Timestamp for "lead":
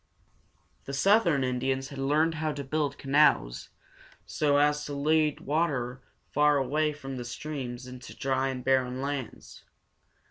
4.95-5.37